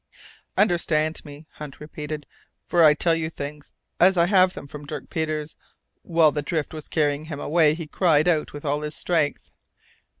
"Understand 0.57 1.23
me," 1.23 1.45
Hunt 1.51 1.79
repeated, 1.79 2.25
"for 2.65 2.83
I 2.83 2.95
tell 2.95 3.13
you 3.13 3.29
things 3.29 3.71
as 3.99 4.17
I 4.17 4.25
have 4.25 4.53
them 4.55 4.65
from 4.65 4.87
Dirk 4.87 5.11
Peters. 5.11 5.55
While 6.01 6.31
the 6.31 6.41
drift 6.41 6.73
was 6.73 6.87
carrying 6.87 7.25
him 7.25 7.39
away, 7.39 7.75
he 7.75 7.85
cried 7.85 8.27
out 8.27 8.51
with 8.51 8.65
all 8.65 8.81
his 8.81 8.95
strength. 8.95 9.51